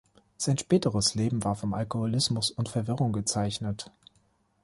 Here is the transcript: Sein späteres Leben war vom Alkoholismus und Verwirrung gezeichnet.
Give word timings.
Sein 0.35 0.57
späteres 0.57 1.13
Leben 1.13 1.43
war 1.43 1.53
vom 1.55 1.75
Alkoholismus 1.75 2.49
und 2.49 2.69
Verwirrung 2.69 3.13
gezeichnet. 3.13 3.91